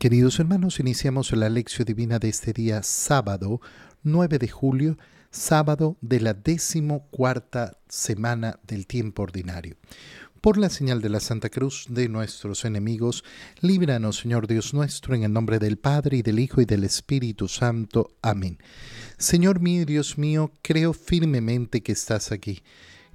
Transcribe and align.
Queridos 0.00 0.38
hermanos, 0.38 0.78
iniciamos 0.78 1.32
la 1.32 1.48
lección 1.48 1.84
divina 1.84 2.20
de 2.20 2.28
este 2.28 2.52
día 2.52 2.84
sábado 2.84 3.60
9 4.04 4.38
de 4.38 4.46
julio, 4.46 4.96
sábado 5.32 5.96
de 6.00 6.20
la 6.20 6.34
decimocuarta 6.34 7.76
semana 7.88 8.60
del 8.62 8.86
tiempo 8.86 9.24
ordinario. 9.24 9.76
Por 10.40 10.56
la 10.56 10.70
señal 10.70 11.02
de 11.02 11.08
la 11.08 11.18
Santa 11.18 11.48
Cruz 11.48 11.86
de 11.88 12.08
nuestros 12.08 12.64
enemigos, 12.64 13.24
líbranos, 13.60 14.18
Señor 14.18 14.46
Dios 14.46 14.72
nuestro, 14.72 15.16
en 15.16 15.24
el 15.24 15.32
nombre 15.32 15.58
del 15.58 15.78
Padre 15.78 16.18
y 16.18 16.22
del 16.22 16.38
Hijo 16.38 16.60
y 16.60 16.64
del 16.64 16.84
Espíritu 16.84 17.48
Santo. 17.48 18.12
Amén. 18.22 18.58
Señor 19.16 19.58
mío 19.58 19.84
Dios 19.84 20.16
mío, 20.16 20.52
creo 20.62 20.92
firmemente 20.92 21.82
que 21.82 21.90
estás 21.90 22.30
aquí, 22.30 22.62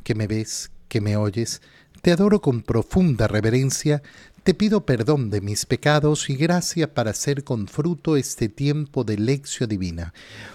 que 0.04 0.16
me 0.16 0.28
ves, 0.28 0.70
que 0.90 1.00
me 1.00 1.16
oyes. 1.16 1.62
Te 2.02 2.12
adoro 2.12 2.42
con 2.42 2.62
profunda 2.62 3.30
reverencia 3.30 4.04
te 4.44 4.54
pido 4.54 4.86
perdón 4.86 5.30
de 5.30 5.40
mis 5.40 5.66
pecados 5.66 6.30
y 6.30 6.36
gracia 6.36 6.94
para 6.94 7.12
hacer 7.12 7.46
con 7.46 7.68
fruto 7.68 8.18
este 8.18 8.50
tiempo 8.50 9.06
de 9.06 9.18
lección 9.18 9.70
divina. 9.70 10.14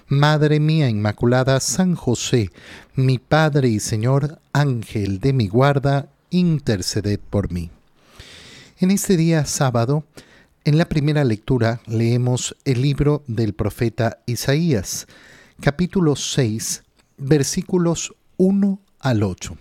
Madre 0.08 0.60
mía 0.60 0.90
Inmaculada, 0.90 1.58
San 1.60 1.94
José, 1.94 2.50
mi 2.94 3.18
Padre 3.18 3.68
y 3.68 3.80
Señor, 3.80 4.40
Ángel 4.52 5.20
de 5.20 5.32
mi 5.32 5.48
guarda, 5.48 6.10
interceded 6.28 7.18
por 7.18 7.50
mí. 7.50 7.70
En 8.78 8.90
este 8.90 9.16
día 9.16 9.46
sábado, 9.46 10.04
en 10.64 10.76
la 10.76 10.86
primera 10.86 11.24
lectura 11.24 11.80
leemos 11.86 12.56
el 12.66 12.82
libro 12.82 13.22
del 13.26 13.54
profeta 13.54 14.18
Isaías, 14.26 15.06
capítulo 15.60 16.14
6, 16.14 16.84
versículos 17.16 18.14
1 18.36 18.80
al 19.00 19.22
8. 19.22 19.56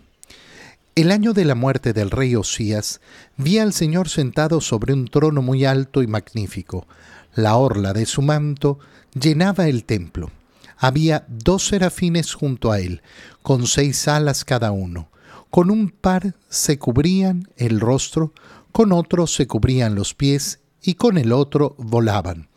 El 0.97 1.11
año 1.11 1.33
de 1.33 1.45
la 1.45 1.53
muerte 1.53 1.93
del 1.93 2.09
rey 2.09 2.35
Osías, 2.35 3.01
vi 3.37 3.59
al 3.59 3.71
Señor 3.71 4.09
sentado 4.09 4.61
sobre 4.61 4.93
un 4.93 5.07
trono 5.07 5.43
muy 5.43 5.63
alto 5.63 6.01
y 6.01 6.07
magnífico. 6.07 6.87
La 7.35 7.55
orla 7.57 7.93
de 7.93 8.07
su 8.07 8.23
manto 8.23 8.79
llenaba 9.13 9.67
el 9.67 9.83
templo. 9.83 10.31
Había 10.75 11.23
dos 11.27 11.67
serafines 11.67 12.33
junto 12.33 12.71
a 12.71 12.79
él, 12.79 13.03
con 13.43 13.67
seis 13.67 14.07
alas 14.07 14.43
cada 14.43 14.71
uno. 14.71 15.11
Con 15.51 15.69
un 15.69 15.91
par 15.91 16.33
se 16.49 16.79
cubrían 16.79 17.47
el 17.57 17.79
rostro, 17.79 18.33
con 18.71 18.91
otro 18.91 19.27
se 19.27 19.45
cubrían 19.45 19.93
los 19.93 20.15
pies 20.15 20.61
y 20.81 20.95
con 20.95 21.19
el 21.19 21.31
otro 21.31 21.75
volaban. 21.77 22.49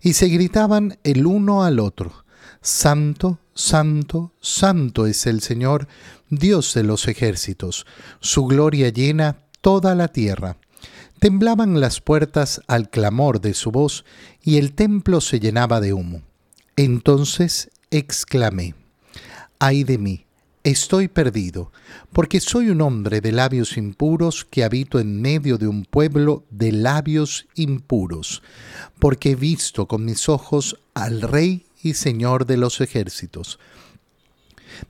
Y 0.00 0.12
se 0.12 0.28
gritaban 0.28 0.96
el 1.02 1.26
uno 1.26 1.64
al 1.64 1.80
otro, 1.80 2.24
Santo, 2.60 3.39
Santo, 3.60 4.32
Santo 4.40 5.06
es 5.06 5.26
el 5.26 5.42
Señor, 5.42 5.86
Dios 6.30 6.72
de 6.72 6.82
los 6.82 7.06
ejércitos. 7.08 7.86
Su 8.18 8.46
gloria 8.46 8.88
llena 8.88 9.36
toda 9.60 9.94
la 9.94 10.08
tierra. 10.08 10.56
Temblaban 11.18 11.78
las 11.78 12.00
puertas 12.00 12.62
al 12.68 12.88
clamor 12.88 13.42
de 13.42 13.52
su 13.52 13.70
voz 13.70 14.06
y 14.42 14.56
el 14.56 14.72
templo 14.72 15.20
se 15.20 15.40
llenaba 15.40 15.80
de 15.82 15.92
humo. 15.92 16.22
Entonces 16.76 17.70
exclamé, 17.90 18.74
ay 19.58 19.84
de 19.84 19.98
mí, 19.98 20.24
estoy 20.64 21.08
perdido, 21.08 21.70
porque 22.12 22.40
soy 22.40 22.70
un 22.70 22.80
hombre 22.80 23.20
de 23.20 23.32
labios 23.32 23.76
impuros 23.76 24.46
que 24.46 24.64
habito 24.64 24.98
en 24.98 25.20
medio 25.20 25.58
de 25.58 25.68
un 25.68 25.84
pueblo 25.84 26.44
de 26.48 26.72
labios 26.72 27.46
impuros, 27.56 28.42
porque 28.98 29.32
he 29.32 29.36
visto 29.36 29.86
con 29.86 30.06
mis 30.06 30.30
ojos 30.30 30.80
al 30.94 31.20
Rey 31.20 31.66
y 31.82 31.94
Señor 31.94 32.46
de 32.46 32.56
los 32.56 32.80
ejércitos. 32.80 33.58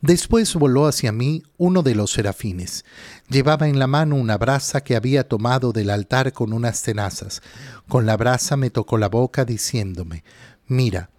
Después 0.01 0.55
voló 0.55 0.87
hacia 0.87 1.13
mí 1.13 1.43
uno 1.57 1.83
de 1.83 1.95
los 1.95 2.13
serafines. 2.13 2.85
Llevaba 3.29 3.69
en 3.69 3.79
la 3.79 3.87
mano 3.87 4.17
una 4.17 4.39
brasa 4.39 4.83
que 4.83 4.97
había 4.97 5.29
tomado 5.29 5.73
del 5.73 5.91
altar 5.91 6.33
con 6.33 6.53
unas 6.53 6.83
tenazas. 6.83 7.43
Con 7.89 8.07
la 8.07 8.17
brasa 8.17 8.57
me 8.57 8.71
tocó 8.71 8.99
la 8.99 9.09
boca 9.09 9.45
diciéndome, 9.45 10.25
Mira, 10.67 11.11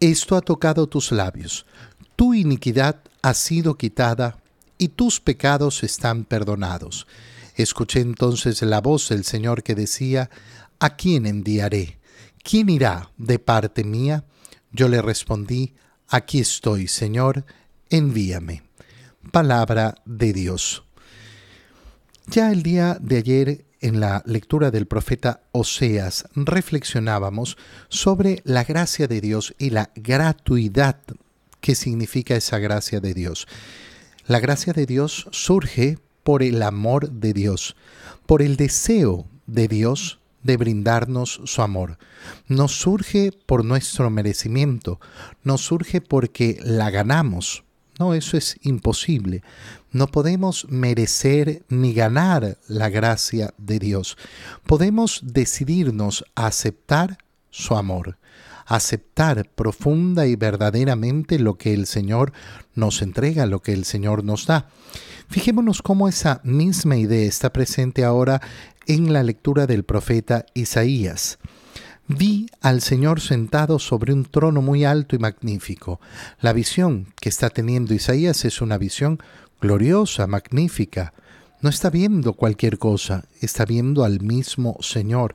esto 0.00 0.36
ha 0.36 0.40
tocado 0.40 0.88
tus 0.88 1.12
labios. 1.12 1.66
Tu 2.16 2.34
iniquidad 2.34 3.00
ha 3.22 3.34
sido 3.34 3.76
quitada 3.76 4.38
y 4.78 4.88
tus 4.88 5.20
pecados 5.20 5.82
están 5.82 6.24
perdonados. 6.24 7.06
Escuché 7.54 8.00
entonces 8.00 8.60
la 8.62 8.80
voz 8.80 9.08
del 9.08 9.24
Señor 9.24 9.62
que 9.62 9.74
decía, 9.74 10.30
¿A 10.78 10.96
quién 10.96 11.26
enviaré? 11.26 11.98
¿Quién 12.42 12.68
irá 12.68 13.10
de 13.16 13.38
parte 13.38 13.84
mía? 13.84 14.24
Yo 14.72 14.88
le 14.88 15.02
respondí, 15.02 15.74
Aquí 16.08 16.38
estoy, 16.38 16.86
Señor, 16.86 17.44
envíame. 17.90 18.62
Palabra 19.32 19.96
de 20.04 20.32
Dios. 20.32 20.84
Ya 22.28 22.52
el 22.52 22.62
día 22.62 22.96
de 23.00 23.16
ayer 23.18 23.64
en 23.80 24.00
la 24.00 24.22
lectura 24.24 24.70
del 24.70 24.86
profeta 24.86 25.42
Oseas 25.52 26.28
reflexionábamos 26.34 27.56
sobre 27.88 28.40
la 28.44 28.64
gracia 28.64 29.08
de 29.08 29.20
Dios 29.20 29.54
y 29.58 29.70
la 29.70 29.90
gratuidad 29.94 31.00
que 31.60 31.74
significa 31.74 32.36
esa 32.36 32.58
gracia 32.58 33.00
de 33.00 33.14
Dios. 33.14 33.48
La 34.26 34.40
gracia 34.40 34.72
de 34.72 34.86
Dios 34.86 35.28
surge 35.32 35.98
por 36.22 36.42
el 36.42 36.62
amor 36.62 37.10
de 37.10 37.32
Dios, 37.32 37.76
por 38.26 38.42
el 38.42 38.56
deseo 38.56 39.26
de 39.46 39.68
Dios 39.68 40.20
de 40.46 40.56
brindarnos 40.56 41.40
su 41.44 41.60
amor. 41.60 41.98
No 42.48 42.68
surge 42.68 43.32
por 43.32 43.64
nuestro 43.64 44.08
merecimiento, 44.08 45.00
no 45.42 45.58
surge 45.58 46.00
porque 46.00 46.58
la 46.62 46.90
ganamos. 46.90 47.64
No, 47.98 48.14
eso 48.14 48.36
es 48.36 48.58
imposible. 48.62 49.42
No 49.90 50.08
podemos 50.08 50.66
merecer 50.68 51.64
ni 51.68 51.94
ganar 51.94 52.58
la 52.68 52.90
gracia 52.90 53.54
de 53.56 53.78
Dios. 53.78 54.18
Podemos 54.66 55.20
decidirnos 55.22 56.24
a 56.34 56.46
aceptar 56.46 57.18
su 57.50 57.74
amor, 57.74 58.18
aceptar 58.66 59.48
profunda 59.54 60.26
y 60.26 60.36
verdaderamente 60.36 61.38
lo 61.38 61.56
que 61.56 61.72
el 61.72 61.86
Señor 61.86 62.32
nos 62.74 63.00
entrega, 63.02 63.46
lo 63.46 63.62
que 63.62 63.72
el 63.72 63.84
Señor 63.84 64.24
nos 64.24 64.46
da. 64.46 64.68
Fijémonos 65.28 65.82
cómo 65.82 66.08
esa 66.08 66.40
misma 66.44 66.96
idea 66.96 67.26
está 67.26 67.52
presente 67.52 68.04
ahora 68.04 68.40
en 68.86 69.12
la 69.12 69.22
lectura 69.22 69.66
del 69.66 69.84
profeta 69.84 70.46
Isaías. 70.54 71.38
Vi 72.08 72.46
al 72.60 72.82
Señor 72.82 73.20
sentado 73.20 73.80
sobre 73.80 74.12
un 74.12 74.24
trono 74.24 74.62
muy 74.62 74.84
alto 74.84 75.16
y 75.16 75.18
magnífico. 75.18 76.00
La 76.40 76.52
visión 76.52 77.12
que 77.20 77.28
está 77.28 77.50
teniendo 77.50 77.94
Isaías 77.94 78.44
es 78.44 78.60
una 78.60 78.78
visión 78.78 79.18
gloriosa, 79.60 80.28
magnífica. 80.28 81.12
No 81.66 81.70
está 81.70 81.90
viendo 81.90 82.34
cualquier 82.34 82.78
cosa, 82.78 83.24
está 83.40 83.64
viendo 83.64 84.04
al 84.04 84.20
mismo 84.20 84.76
Señor. 84.82 85.34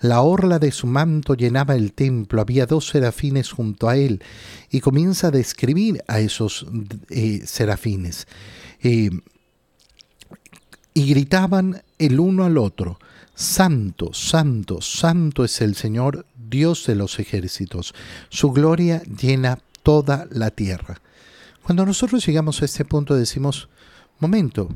La 0.00 0.20
orla 0.20 0.60
de 0.60 0.70
su 0.70 0.86
manto 0.86 1.34
llenaba 1.34 1.74
el 1.74 1.92
templo, 1.92 2.40
había 2.40 2.66
dos 2.66 2.86
serafines 2.86 3.50
junto 3.50 3.88
a 3.88 3.96
él, 3.96 4.22
y 4.70 4.78
comienza 4.78 5.26
a 5.26 5.30
describir 5.32 6.00
a 6.06 6.20
esos 6.20 6.66
eh, 7.10 7.42
serafines. 7.44 8.28
Eh, 8.80 9.10
y 10.94 11.06
gritaban 11.08 11.82
el 11.98 12.20
uno 12.20 12.44
al 12.44 12.58
otro, 12.58 13.00
Santo, 13.34 14.14
Santo, 14.14 14.80
Santo 14.82 15.44
es 15.44 15.60
el 15.62 15.74
Señor, 15.74 16.26
Dios 16.48 16.86
de 16.86 16.94
los 16.94 17.18
ejércitos. 17.18 17.92
Su 18.28 18.52
gloria 18.52 19.02
llena 19.02 19.58
toda 19.82 20.28
la 20.30 20.52
tierra. 20.52 21.00
Cuando 21.64 21.84
nosotros 21.84 22.24
llegamos 22.24 22.62
a 22.62 22.66
este 22.66 22.84
punto 22.84 23.16
decimos, 23.16 23.68
momento, 24.20 24.68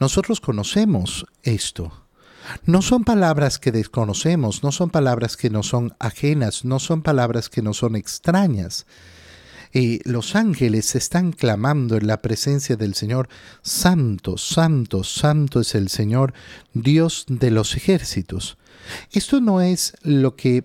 nosotros 0.00 0.40
conocemos 0.40 1.26
esto. 1.42 1.92
No 2.64 2.82
son 2.82 3.04
palabras 3.04 3.58
que 3.58 3.70
desconocemos, 3.70 4.64
no 4.64 4.72
son 4.72 4.90
palabras 4.90 5.36
que 5.36 5.50
nos 5.50 5.68
son 5.68 5.94
ajenas, 6.00 6.64
no 6.64 6.80
son 6.80 7.02
palabras 7.02 7.48
que 7.48 7.62
nos 7.62 7.76
son 7.76 7.94
extrañas 7.94 8.86
los 10.04 10.34
ángeles 10.34 10.96
están 10.96 11.32
clamando 11.32 11.96
en 11.96 12.06
la 12.06 12.20
presencia 12.20 12.76
del 12.76 12.94
Señor, 12.94 13.28
Santo, 13.62 14.36
Santo, 14.36 15.04
Santo 15.04 15.60
es 15.60 15.74
el 15.74 15.88
Señor, 15.88 16.34
Dios 16.74 17.24
de 17.28 17.50
los 17.50 17.76
ejércitos. 17.76 18.58
Esto 19.12 19.40
no 19.40 19.60
es 19.60 19.94
lo 20.02 20.34
que 20.34 20.64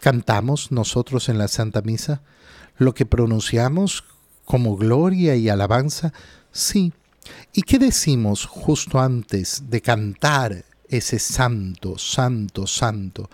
cantamos 0.00 0.72
nosotros 0.72 1.28
en 1.28 1.38
la 1.38 1.48
Santa 1.48 1.82
Misa, 1.82 2.22
lo 2.78 2.94
que 2.94 3.04
pronunciamos 3.04 4.04
como 4.44 4.76
gloria 4.76 5.36
y 5.36 5.48
alabanza, 5.48 6.12
sí. 6.52 6.92
¿Y 7.52 7.62
qué 7.62 7.78
decimos 7.78 8.44
justo 8.44 9.00
antes 9.00 9.64
de 9.68 9.80
cantar 9.80 10.64
ese 10.88 11.18
santo, 11.18 11.98
santo, 11.98 12.66
santo? 12.66 13.30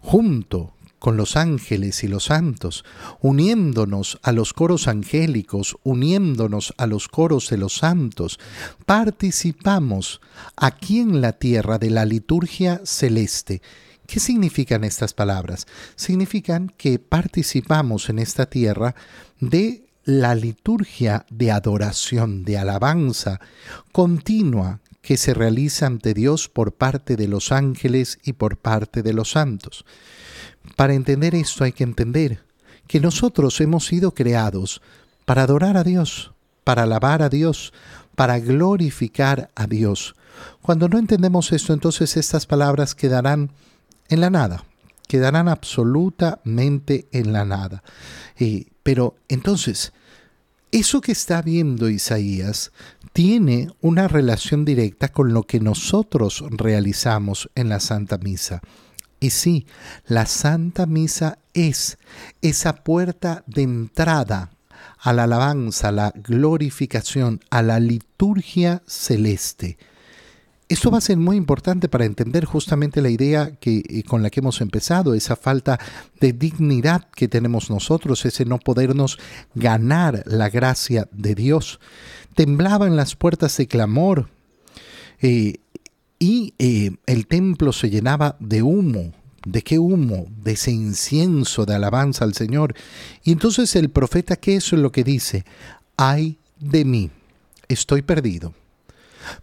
Junto 0.00 0.74
con 1.04 1.18
los 1.18 1.36
ángeles 1.36 2.02
y 2.02 2.08
los 2.08 2.24
santos, 2.24 2.82
uniéndonos 3.20 4.18
a 4.22 4.32
los 4.32 4.54
coros 4.54 4.88
angélicos, 4.88 5.76
uniéndonos 5.82 6.72
a 6.78 6.86
los 6.86 7.08
coros 7.08 7.50
de 7.50 7.58
los 7.58 7.74
santos, 7.74 8.40
participamos 8.86 10.22
aquí 10.56 11.00
en 11.00 11.20
la 11.20 11.32
tierra 11.32 11.76
de 11.76 11.90
la 11.90 12.06
liturgia 12.06 12.80
celeste. 12.84 13.60
¿Qué 14.06 14.18
significan 14.18 14.82
estas 14.82 15.12
palabras? 15.12 15.66
Significan 15.94 16.72
que 16.76 16.98
participamos 16.98 18.08
en 18.08 18.18
esta 18.18 18.46
tierra 18.46 18.94
de 19.40 19.84
la 20.04 20.34
liturgia 20.34 21.24
de 21.30 21.50
adoración, 21.50 22.44
de 22.44 22.58
alabanza 22.58 23.40
continua 23.92 24.80
que 25.00 25.16
se 25.16 25.34
realiza 25.34 25.86
ante 25.86 26.14
Dios 26.14 26.48
por 26.48 26.72
parte 26.72 27.16
de 27.16 27.28
los 27.28 27.52
ángeles 27.52 28.18
y 28.24 28.34
por 28.34 28.56
parte 28.56 29.02
de 29.02 29.12
los 29.12 29.32
santos. 29.32 29.84
Para 30.76 30.94
entender 30.94 31.34
esto 31.34 31.64
hay 31.64 31.72
que 31.72 31.84
entender 31.84 32.42
que 32.86 33.00
nosotros 33.00 33.60
hemos 33.60 33.86
sido 33.86 34.12
creados 34.12 34.82
para 35.24 35.42
adorar 35.42 35.76
a 35.76 35.84
Dios, 35.84 36.32
para 36.64 36.84
alabar 36.84 37.22
a 37.22 37.28
Dios, 37.28 37.72
para 38.14 38.38
glorificar 38.38 39.50
a 39.54 39.66
Dios. 39.66 40.14
Cuando 40.62 40.88
no 40.88 40.98
entendemos 40.98 41.52
esto, 41.52 41.72
entonces 41.72 42.16
estas 42.16 42.46
palabras 42.46 42.94
quedarán 42.94 43.50
en 44.08 44.20
la 44.20 44.30
nada, 44.30 44.64
quedarán 45.14 45.46
absolutamente 45.46 47.06
en 47.12 47.32
la 47.32 47.44
nada. 47.44 47.84
Eh, 48.36 48.66
pero 48.82 49.14
entonces, 49.28 49.92
eso 50.72 51.00
que 51.00 51.12
está 51.12 51.40
viendo 51.40 51.88
Isaías 51.88 52.72
tiene 53.12 53.70
una 53.80 54.08
relación 54.08 54.64
directa 54.64 55.06
con 55.10 55.32
lo 55.32 55.44
que 55.44 55.60
nosotros 55.60 56.42
realizamos 56.50 57.48
en 57.54 57.68
la 57.68 57.78
Santa 57.78 58.18
Misa. 58.18 58.60
Y 59.20 59.30
sí, 59.30 59.66
la 60.04 60.26
Santa 60.26 60.86
Misa 60.86 61.38
es 61.52 61.96
esa 62.42 62.82
puerta 62.82 63.44
de 63.46 63.62
entrada 63.62 64.50
a 64.98 65.12
la 65.12 65.22
alabanza, 65.22 65.90
a 65.90 65.92
la 65.92 66.12
glorificación, 66.12 67.38
a 67.50 67.62
la 67.62 67.78
liturgia 67.78 68.82
celeste. 68.84 69.78
Esto 70.66 70.90
va 70.90 70.98
a 70.98 71.02
ser 71.02 71.18
muy 71.18 71.36
importante 71.36 71.88
para 71.90 72.06
entender 72.06 72.46
justamente 72.46 73.02
la 73.02 73.10
idea 73.10 73.52
que, 73.60 73.82
eh, 73.86 74.02
con 74.02 74.22
la 74.22 74.30
que 74.30 74.40
hemos 74.40 74.62
empezado, 74.62 75.12
esa 75.12 75.36
falta 75.36 75.78
de 76.20 76.32
dignidad 76.32 77.06
que 77.14 77.28
tenemos 77.28 77.68
nosotros, 77.68 78.24
ese 78.24 78.46
no 78.46 78.58
podernos 78.58 79.18
ganar 79.54 80.22
la 80.26 80.48
gracia 80.48 81.06
de 81.12 81.34
Dios. 81.34 81.80
Temblaban 82.34 82.96
las 82.96 83.14
puertas 83.14 83.56
de 83.58 83.66
clamor 83.66 84.30
eh, 85.20 85.58
y 86.18 86.54
eh, 86.58 86.92
el 87.06 87.26
templo 87.26 87.72
se 87.72 87.90
llenaba 87.90 88.36
de 88.40 88.62
humo. 88.62 89.12
¿De 89.44 89.60
qué 89.60 89.78
humo? 89.78 90.26
De 90.42 90.52
ese 90.52 90.70
incienso 90.70 91.66
de 91.66 91.74
alabanza 91.74 92.24
al 92.24 92.32
Señor. 92.32 92.74
Y 93.22 93.32
entonces 93.32 93.76
el 93.76 93.90
profeta, 93.90 94.36
¿qué 94.36 94.56
es 94.56 94.72
lo 94.72 94.90
que 94.90 95.04
dice? 95.04 95.44
Ay 95.98 96.38
de 96.58 96.86
mí, 96.86 97.10
estoy 97.68 98.00
perdido. 98.00 98.54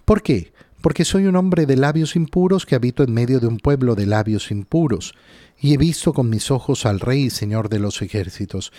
¿Por 0.03 0.23
qué? 0.23 0.51
Porque 0.81 1.06
soy 1.06 1.28
un 1.28 1.36
hombre 1.36 1.66
de 1.66 1.78
labios 1.78 2.16
impuros 2.16 2.66
que 2.66 2.75
habito 2.75 3.04
en 3.04 3.13
medio 3.13 3.39
de 3.39 3.48
un 3.48 3.57
pueblo 3.57 3.95
de 3.95 4.06
labios 4.06 4.51
impuros, 4.51 5.13
y 5.60 5.74
he 5.74 5.78
visto 5.78 6.13
con 6.13 6.30
mis 6.30 6.51
ojos 6.51 6.86
al 6.86 7.00
Rey 7.00 7.25
y 7.25 7.30
Señor 7.30 7.69
de 7.69 7.80
los 7.80 8.01
ejércitos. 8.01 8.74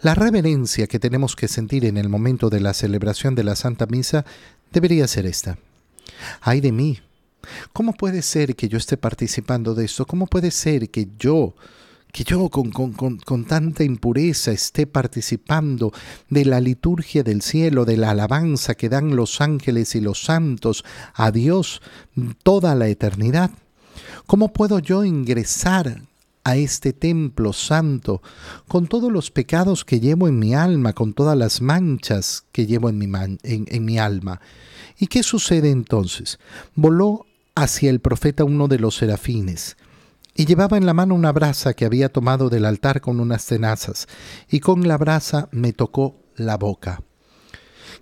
La 0.00 0.14
reverencia 0.14 0.86
que 0.86 0.98
tenemos 0.98 1.36
que 1.36 1.48
sentir 1.48 1.84
en 1.84 1.96
el 1.96 2.08
momento 2.08 2.50
de 2.50 2.60
la 2.60 2.74
celebración 2.74 3.34
de 3.34 3.44
la 3.44 3.56
Santa 3.56 3.86
Misa 3.86 4.24
debería 4.72 5.08
ser 5.08 5.26
esta. 5.26 5.58
Ay 6.40 6.60
de 6.60 6.72
mí. 6.72 7.00
¿Cómo 7.72 7.92
puede 7.92 8.22
ser 8.22 8.56
que 8.56 8.68
yo 8.68 8.78
esté 8.78 8.96
participando 8.96 9.74
de 9.74 9.84
esto? 9.84 10.06
¿Cómo 10.06 10.26
puede 10.26 10.50
ser 10.50 10.90
que 10.90 11.08
yo 11.18 11.54
que 12.12 12.24
yo 12.24 12.48
con, 12.48 12.70
con, 12.70 13.44
tanta 13.44 13.84
impureza 13.84 14.50
esté 14.50 14.86
participando 14.86 15.92
de 16.30 16.44
la 16.44 16.60
liturgia 16.60 17.22
del 17.22 17.42
cielo, 17.42 17.84
de 17.84 17.96
la 17.96 18.10
alabanza 18.10 18.74
que 18.74 18.88
dan 18.88 19.14
los 19.14 19.40
ángeles 19.40 19.94
y 19.94 20.00
los 20.00 20.22
santos 20.22 20.84
a 21.14 21.30
Dios 21.30 21.82
toda 22.42 22.74
la 22.74 22.88
eternidad. 22.88 23.50
¿Cómo 24.26 24.52
puedo 24.52 24.78
yo 24.78 25.04
ingresar 25.04 26.02
a 26.44 26.56
este 26.56 26.92
templo 26.92 27.52
santo 27.52 28.22
con 28.66 28.86
todos 28.86 29.12
los 29.12 29.30
pecados 29.30 29.84
que 29.84 30.00
llevo 30.00 30.28
en 30.28 30.38
mi 30.38 30.54
alma, 30.54 30.94
con 30.94 31.12
todas 31.12 31.36
las 31.36 31.60
manchas 31.60 32.44
que 32.52 32.66
llevo 32.66 32.88
en 32.88 32.98
mi, 32.98 33.08
en 33.42 33.84
mi 33.84 33.98
alma? 33.98 34.40
¿Y 34.98 35.06
qué 35.06 35.22
sucede 35.22 35.70
entonces? 35.70 36.38
Voló 36.74 37.26
hacia 37.54 37.90
el 37.90 38.00
profeta 38.00 38.44
uno 38.44 38.68
de 38.68 38.78
los 38.78 38.96
serafines, 38.96 39.76
y 40.38 40.46
llevaba 40.46 40.76
en 40.76 40.86
la 40.86 40.94
mano 40.94 41.16
una 41.16 41.32
brasa 41.32 41.74
que 41.74 41.84
había 41.84 42.10
tomado 42.10 42.48
del 42.48 42.64
altar 42.64 43.00
con 43.00 43.18
unas 43.18 43.44
tenazas, 43.44 44.06
y 44.48 44.60
con 44.60 44.86
la 44.86 44.96
brasa 44.96 45.48
me 45.50 45.72
tocó 45.72 46.14
la 46.36 46.56
boca. 46.56 47.02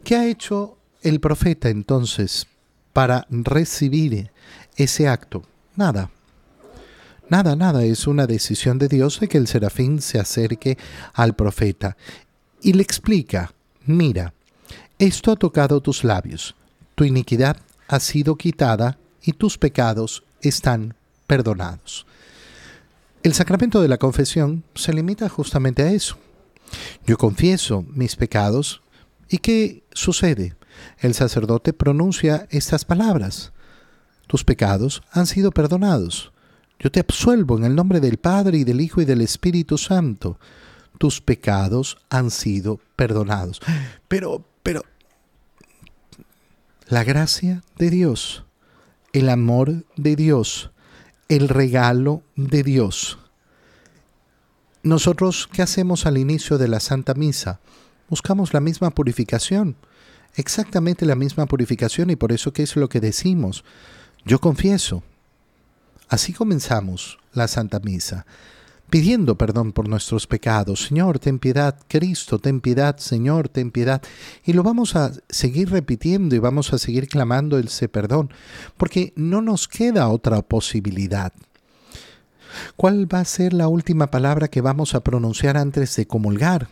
¿Qué 0.05 0.17
ha 0.17 0.29
hecho 0.29 0.77
el 1.01 1.19
profeta 1.19 1.71
entonces 1.71 2.47
para 2.93 3.27
recibir 3.31 4.33
ese 4.77 5.09
acto? 5.09 5.45
Nada. 5.77 6.11
Nada, 7.31 7.57
nada, 7.57 7.85
es 7.85 8.07
una 8.07 8.27
decisión 8.27 8.77
de 8.77 8.89
Dios 8.89 9.19
de 9.19 9.29
que 9.29 9.39
el 9.39 9.47
serafín 9.47 10.03
se 10.03 10.19
acerque 10.19 10.77
al 11.15 11.35
profeta 11.35 11.97
y 12.61 12.75
le 12.75 12.83
explica, 12.83 13.55
mira, 13.87 14.35
esto 14.99 15.33
ha 15.33 15.37
tocado 15.37 15.81
tus 15.81 16.05
labios, 16.05 16.55
tu 16.97 17.05
iniquidad 17.05 17.57
ha 17.89 17.99
sido 17.99 18.37
quitada 18.37 18.99
y 19.23 19.33
tus 19.33 19.57
pecados 19.57 20.23
están 20.43 20.97
perdonados. 21.27 22.05
El 23.27 23.35
sacramento 23.35 23.83
de 23.83 23.89
la 23.89 23.99
confesión 23.99 24.63
se 24.77 24.93
limita 24.93 25.29
justamente 25.29 25.83
a 25.83 25.91
eso. 25.91 26.17
Yo 27.09 27.19
confieso 27.19 27.85
mis 27.89 28.15
pecados 28.15 28.83
y 29.29 29.39
¿qué 29.39 29.83
sucede? 29.93 30.55
El 31.01 31.13
sacerdote 31.13 31.73
pronuncia 31.73 32.47
estas 32.51 32.85
palabras. 32.85 33.53
Tus 34.29 34.45
pecados 34.45 35.03
han 35.11 35.27
sido 35.27 35.51
perdonados. 35.51 36.31
Yo 36.79 36.93
te 36.93 37.01
absuelvo 37.01 37.59
en 37.59 37.65
el 37.65 37.75
nombre 37.75 37.99
del 37.99 38.19
Padre 38.19 38.59
y 38.59 38.63
del 38.63 38.81
Hijo 38.81 39.01
y 39.01 39.05
del 39.05 39.23
Espíritu 39.23 39.77
Santo. 39.77 40.39
Tus 40.97 41.21
pecados 41.21 41.99
han 42.09 42.31
sido 42.31 42.79
perdonados. 42.95 43.61
Pero, 44.07 44.45
pero, 44.63 44.85
la 46.87 47.03
gracia 47.03 47.65
de 47.77 47.91
Dios, 47.91 48.45
el 49.13 49.29
amor 49.31 49.85
de 49.97 50.15
Dios, 50.15 50.71
el 51.29 51.49
regalo 51.49 52.23
de 52.37 52.63
Dios. 52.63 53.19
Nosotros, 54.83 55.49
¿qué 55.53 55.63
hacemos 55.63 56.07
al 56.07 56.19
inicio 56.19 56.59
de 56.59 56.69
la 56.69 56.81
Santa 56.81 57.15
Misa? 57.15 57.61
Buscamos 58.09 58.55
la 58.55 58.61
misma 58.61 58.91
purificación, 58.91 59.77
exactamente 60.35 61.07
la 61.07 61.17
misma 61.17 61.47
purificación 61.47 62.11
y 62.11 62.17
por 62.17 62.33
eso 62.33 62.53
qué 62.53 62.63
es 62.63 62.77
lo 62.77 62.89
que 62.89 63.01
decimos. 63.01 63.65
Yo 64.25 64.41
confieso. 64.41 65.03
Así 66.09 66.33
comenzamos 66.33 67.19
la 67.33 67.49
Santa 67.49 67.81
Misa 67.81 68.27
pidiendo 68.91 69.37
perdón 69.37 69.73
por 69.73 69.89
nuestros 69.89 70.27
pecados. 70.27 70.87
Señor, 70.87 71.19
ten 71.19 71.39
piedad. 71.39 71.79
Cristo, 71.89 72.39
ten 72.39 72.61
piedad. 72.61 72.97
Señor, 72.99 73.49
ten 73.49 73.71
piedad. 73.71 74.03
Y 74.45 74.53
lo 74.53 74.63
vamos 74.63 74.97
a 74.97 75.13
seguir 75.29 75.71
repitiendo 75.71 76.35
y 76.35 76.39
vamos 76.39 76.73
a 76.73 76.79
seguir 76.79 77.09
clamando 77.09 77.59
ese 77.59 77.89
perdón, 77.89 78.31
porque 78.77 79.13
no 79.17 79.43
nos 79.43 79.69
queda 79.69 80.09
otra 80.09 80.43
posibilidad. 80.43 81.33
¿Cuál 82.77 83.13
va 83.13 83.21
a 83.21 83.25
ser 83.25 83.53
la 83.53 83.69
última 83.69 84.07
palabra 84.07 84.49
que 84.49 84.61
vamos 84.61 84.95
a 84.95 85.01
pronunciar 85.01 85.57
antes 85.57 85.97
de 85.97 86.07
comulgar? 86.07 86.69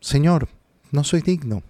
Señor, 0.00 0.48
no 0.90 1.04
soy 1.04 1.22
digno. 1.22 1.62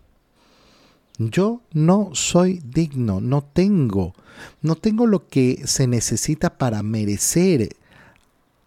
Yo 1.18 1.62
no 1.72 2.10
soy 2.12 2.62
digno, 2.64 3.20
no 3.20 3.42
tengo, 3.42 4.14
no 4.62 4.76
tengo 4.76 5.04
lo 5.06 5.26
que 5.26 5.62
se 5.64 5.88
necesita 5.88 6.56
para 6.58 6.84
merecer 6.84 7.70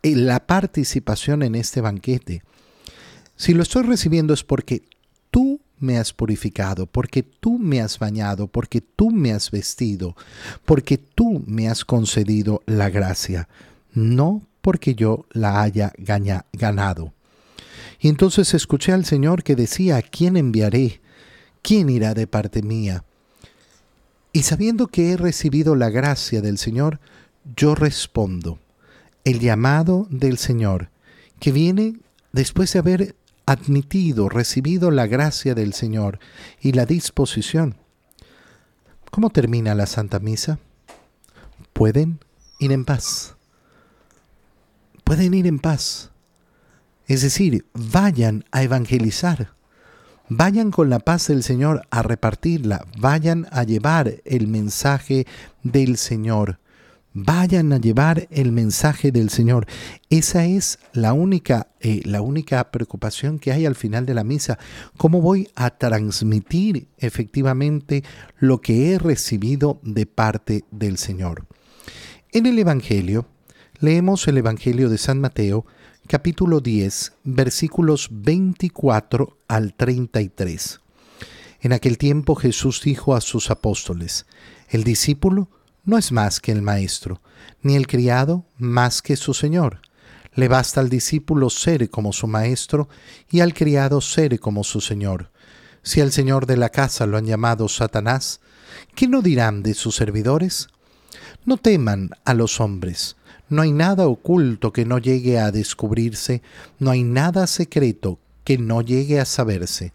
la 0.03 0.45
participación 0.45 1.43
en 1.43 1.55
este 1.55 1.81
banquete. 1.81 2.43
Si 3.35 3.53
lo 3.53 3.63
estoy 3.63 3.83
recibiendo 3.83 4.33
es 4.33 4.43
porque 4.43 4.83
tú 5.29 5.61
me 5.79 5.97
has 5.97 6.13
purificado, 6.13 6.85
porque 6.85 7.23
tú 7.23 7.57
me 7.57 7.81
has 7.81 7.97
bañado, 7.99 8.47
porque 8.47 8.81
tú 8.81 9.09
me 9.09 9.31
has 9.31 9.51
vestido, 9.51 10.15
porque 10.65 10.97
tú 10.97 11.43
me 11.47 11.67
has 11.67 11.83
concedido 11.83 12.61
la 12.65 12.89
gracia, 12.89 13.49
no 13.93 14.43
porque 14.61 14.95
yo 14.95 15.25
la 15.31 15.61
haya 15.61 15.91
ganado. 15.97 17.13
Y 17.99 18.09
entonces 18.09 18.53
escuché 18.53 18.93
al 18.93 19.05
Señor 19.05 19.43
que 19.43 19.55
decía, 19.55 19.97
¿a 19.97 20.01
quién 20.01 20.37
enviaré? 20.37 21.01
¿Quién 21.61 21.89
irá 21.89 22.13
de 22.13 22.27
parte 22.27 22.61
mía? 22.61 23.03
Y 24.33 24.43
sabiendo 24.43 24.87
que 24.87 25.11
he 25.11 25.17
recibido 25.17 25.75
la 25.75 25.89
gracia 25.89 26.41
del 26.41 26.57
Señor, 26.57 26.99
yo 27.55 27.75
respondo, 27.75 28.59
el 29.23 29.39
llamado 29.39 30.07
del 30.09 30.37
Señor, 30.37 30.89
que 31.39 31.51
viene 31.51 31.99
después 32.31 32.73
de 32.73 32.79
haber 32.79 33.15
admitido, 33.45 34.29
recibido 34.29 34.91
la 34.91 35.07
gracia 35.07 35.55
del 35.55 35.73
Señor 35.73 36.19
y 36.61 36.71
la 36.71 36.85
disposición. 36.85 37.75
¿Cómo 39.11 39.29
termina 39.29 39.75
la 39.75 39.87
Santa 39.87 40.19
Misa? 40.19 40.59
Pueden 41.73 42.19
ir 42.59 42.71
en 42.71 42.85
paz. 42.85 43.35
Pueden 45.03 45.33
ir 45.33 45.47
en 45.47 45.59
paz. 45.59 46.11
Es 47.07 47.21
decir, 47.21 47.65
vayan 47.73 48.45
a 48.51 48.63
evangelizar. 48.63 49.53
Vayan 50.29 50.71
con 50.71 50.89
la 50.89 50.99
paz 50.99 51.27
del 51.27 51.43
Señor 51.43 51.81
a 51.89 52.03
repartirla. 52.03 52.85
Vayan 52.97 53.47
a 53.51 53.63
llevar 53.63 54.21
el 54.23 54.47
mensaje 54.47 55.27
del 55.61 55.97
Señor 55.97 56.60
vayan 57.13 57.73
a 57.73 57.77
llevar 57.77 58.27
el 58.31 58.51
mensaje 58.51 59.11
del 59.11 59.29
Señor. 59.29 59.67
Esa 60.09 60.45
es 60.45 60.79
la 60.93 61.13
única, 61.13 61.67
eh, 61.79 62.01
la 62.05 62.21
única 62.21 62.71
preocupación 62.71 63.39
que 63.39 63.51
hay 63.51 63.65
al 63.65 63.75
final 63.75 64.05
de 64.05 64.13
la 64.13 64.23
misa. 64.23 64.57
¿Cómo 64.97 65.21
voy 65.21 65.49
a 65.55 65.71
transmitir 65.71 66.87
efectivamente 66.97 68.03
lo 68.39 68.61
que 68.61 68.91
he 68.91 68.99
recibido 68.99 69.79
de 69.83 70.05
parte 70.05 70.63
del 70.71 70.97
Señor? 70.97 71.45
En 72.31 72.45
el 72.45 72.57
Evangelio, 72.59 73.27
leemos 73.79 74.27
el 74.27 74.37
Evangelio 74.37 74.89
de 74.89 74.97
San 74.97 75.19
Mateo, 75.19 75.65
capítulo 76.07 76.61
10, 76.61 77.13
versículos 77.23 78.07
24 78.11 79.37
al 79.47 79.73
33. 79.73 80.79
En 81.59 81.73
aquel 81.73 81.97
tiempo 81.97 82.35
Jesús 82.35 82.81
dijo 82.83 83.15
a 83.15 83.21
sus 83.21 83.51
apóstoles, 83.51 84.25
el 84.69 84.83
discípulo 84.83 85.49
no 85.83 85.97
es 85.97 86.11
más 86.11 86.39
que 86.39 86.51
el 86.51 86.61
maestro, 86.61 87.21
ni 87.61 87.75
el 87.75 87.87
criado 87.87 88.45
más 88.57 89.01
que 89.01 89.15
su 89.15 89.33
señor. 89.33 89.81
Le 90.33 90.47
basta 90.47 90.79
al 90.79 90.89
discípulo 90.89 91.49
ser 91.49 91.89
como 91.89 92.13
su 92.13 92.27
maestro 92.27 92.87
y 93.29 93.41
al 93.41 93.53
criado 93.53 93.99
ser 94.01 94.39
como 94.39 94.63
su 94.63 94.79
señor. 94.79 95.31
Si 95.83 95.99
al 95.99 96.11
señor 96.11 96.45
de 96.45 96.57
la 96.57 96.69
casa 96.69 97.05
lo 97.05 97.17
han 97.17 97.25
llamado 97.25 97.67
Satanás, 97.67 98.39
¿qué 98.95 99.07
no 99.07 99.21
dirán 99.21 99.63
de 99.63 99.73
sus 99.73 99.95
servidores? 99.95 100.69
No 101.45 101.57
teman 101.57 102.11
a 102.23 102.33
los 102.33 102.61
hombres. 102.61 103.17
No 103.49 103.63
hay 103.63 103.73
nada 103.73 104.07
oculto 104.07 104.71
que 104.71 104.85
no 104.85 104.99
llegue 104.99 105.39
a 105.39 105.51
descubrirse, 105.51 106.41
no 106.79 106.91
hay 106.91 107.03
nada 107.03 107.47
secreto 107.47 108.19
que 108.45 108.57
no 108.57 108.81
llegue 108.81 109.19
a 109.19 109.25
saberse. 109.25 109.91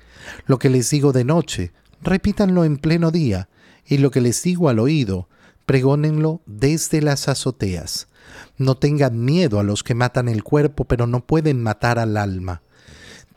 Lo 0.47 0.59
que 0.59 0.69
les 0.69 0.91
digo 0.91 1.13
de 1.13 1.25
noche, 1.25 1.73
repítanlo 2.03 2.65
en 2.65 2.77
pleno 2.77 3.11
día, 3.11 3.49
y 3.87 3.99
lo 3.99 4.11
que 4.11 4.21
les 4.21 4.43
digo 4.43 4.69
al 4.69 4.79
oído, 4.79 5.29
pregónenlo 5.67 6.41
desde 6.47 7.03
las 7.03 7.29
azoteas. 7.29 8.09
No 8.57 8.77
tengan 8.77 9.25
miedo 9.25 9.61
a 9.61 9.65
los 9.65 9.83
que 9.83 9.95
matan 9.95 10.29
el 10.29 10.43
cuerpo, 10.43 10.85
pero 10.85 11.07
no 11.07 11.27
pueden 11.27 11.63
matar 11.63 11.99
al 11.99 12.17
alma. 12.17 12.63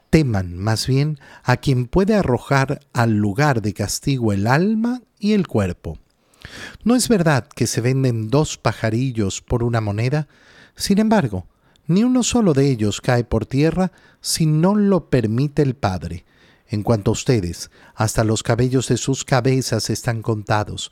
Teman 0.09 0.57
más 0.57 0.87
bien 0.87 1.19
a 1.43 1.57
quien 1.57 1.87
puede 1.87 2.15
arrojar 2.15 2.79
al 2.93 3.17
lugar 3.17 3.61
de 3.61 3.73
castigo 3.73 4.33
el 4.33 4.47
alma 4.47 5.01
y 5.19 5.33
el 5.33 5.47
cuerpo. 5.47 5.99
¿No 6.83 6.95
es 6.95 7.09
verdad 7.09 7.47
que 7.47 7.67
se 7.67 7.81
venden 7.81 8.29
dos 8.29 8.57
pajarillos 8.57 9.41
por 9.41 9.63
una 9.63 9.81
moneda? 9.81 10.27
Sin 10.75 10.97
embargo, 10.97 11.45
ni 11.85 12.03
uno 12.03 12.23
solo 12.23 12.53
de 12.53 12.69
ellos 12.69 13.01
cae 13.01 13.23
por 13.23 13.45
tierra 13.45 13.91
si 14.21 14.45
no 14.45 14.75
lo 14.75 15.09
permite 15.09 15.61
el 15.61 15.75
Padre. 15.75 16.25
En 16.67 16.83
cuanto 16.83 17.11
a 17.11 17.13
ustedes, 17.13 17.71
hasta 17.95 18.23
los 18.23 18.43
cabellos 18.43 18.87
de 18.87 18.97
sus 18.97 19.25
cabezas 19.25 19.89
están 19.89 20.21
contados. 20.21 20.91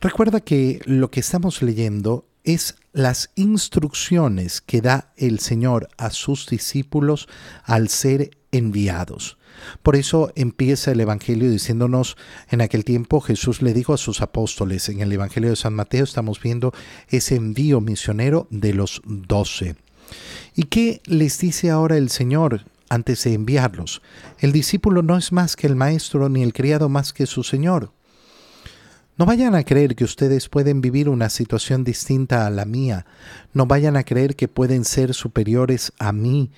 Recuerda 0.00 0.40
que 0.40 0.80
lo 0.86 1.10
que 1.10 1.20
estamos 1.20 1.60
leyendo 1.60 2.26
es 2.42 2.76
las 2.94 3.30
instrucciones 3.34 4.62
que 4.62 4.80
da 4.80 5.12
el 5.18 5.40
Señor 5.40 5.88
a 5.98 6.08
sus 6.08 6.46
discípulos 6.46 7.28
al 7.64 7.90
ser 7.90 8.30
enviados. 8.50 9.36
Por 9.82 9.96
eso 9.96 10.32
empieza 10.36 10.92
el 10.92 11.00
Evangelio 11.00 11.50
diciéndonos, 11.50 12.16
en 12.48 12.62
aquel 12.62 12.82
tiempo 12.82 13.20
Jesús 13.20 13.60
le 13.60 13.74
dijo 13.74 13.92
a 13.92 13.98
sus 13.98 14.22
apóstoles, 14.22 14.88
en 14.88 15.00
el 15.00 15.12
Evangelio 15.12 15.50
de 15.50 15.56
San 15.56 15.74
Mateo 15.74 16.04
estamos 16.04 16.40
viendo 16.40 16.72
ese 17.08 17.36
envío 17.36 17.82
misionero 17.82 18.48
de 18.50 18.72
los 18.72 19.02
doce. 19.04 19.76
¿Y 20.54 20.62
qué 20.64 21.02
les 21.04 21.38
dice 21.40 21.68
ahora 21.68 21.98
el 21.98 22.08
Señor 22.08 22.64
antes 22.88 23.22
de 23.24 23.34
enviarlos? 23.34 24.00
El 24.38 24.52
discípulo 24.52 25.02
no 25.02 25.18
es 25.18 25.30
más 25.30 25.56
que 25.56 25.66
el 25.66 25.76
maestro, 25.76 26.30
ni 26.30 26.42
el 26.42 26.54
criado 26.54 26.88
más 26.88 27.12
que 27.12 27.26
su 27.26 27.42
Señor. 27.42 27.92
No 29.20 29.26
vayan 29.26 29.54
a 29.54 29.64
creer 29.64 29.96
que 29.96 30.04
ustedes 30.04 30.48
pueden 30.48 30.80
vivir 30.80 31.06
una 31.06 31.28
situación 31.28 31.84
distinta 31.84 32.46
a 32.46 32.50
la 32.50 32.64
mía. 32.64 33.04
No 33.52 33.66
vayan 33.66 33.98
a 33.98 34.02
creer 34.02 34.34
que 34.34 34.48
pueden 34.48 34.86
ser 34.86 35.12
superiores 35.12 35.92
a 35.98 36.10
mí. 36.10 36.50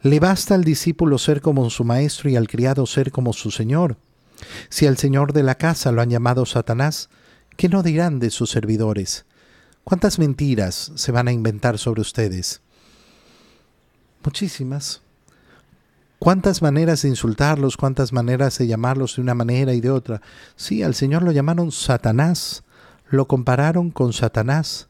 Le 0.00 0.18
basta 0.18 0.54
al 0.54 0.64
discípulo 0.64 1.18
ser 1.18 1.42
como 1.42 1.68
su 1.68 1.84
maestro 1.84 2.30
y 2.30 2.36
al 2.36 2.48
criado 2.48 2.86
ser 2.86 3.12
como 3.12 3.34
su 3.34 3.50
señor. 3.50 3.98
Si 4.70 4.86
al 4.86 4.96
señor 4.96 5.34
de 5.34 5.42
la 5.42 5.56
casa 5.56 5.92
lo 5.92 6.00
han 6.00 6.08
llamado 6.08 6.46
Satanás, 6.46 7.10
¿qué 7.58 7.68
no 7.68 7.82
dirán 7.82 8.20
de 8.20 8.30
sus 8.30 8.48
servidores? 8.48 9.26
¿Cuántas 9.84 10.18
mentiras 10.18 10.92
se 10.94 11.12
van 11.12 11.28
a 11.28 11.32
inventar 11.32 11.76
sobre 11.76 12.00
ustedes? 12.00 12.62
Muchísimas. 14.24 15.02
¿Cuántas 16.22 16.62
maneras 16.62 17.02
de 17.02 17.08
insultarlos, 17.08 17.76
cuántas 17.76 18.12
maneras 18.12 18.56
de 18.56 18.68
llamarlos 18.68 19.16
de 19.16 19.22
una 19.22 19.34
manera 19.34 19.74
y 19.74 19.80
de 19.80 19.90
otra? 19.90 20.22
Sí, 20.54 20.84
al 20.84 20.94
Señor 20.94 21.24
lo 21.24 21.32
llamaron 21.32 21.72
Satanás, 21.72 22.62
lo 23.10 23.26
compararon 23.26 23.90
con 23.90 24.12
Satanás, 24.12 24.86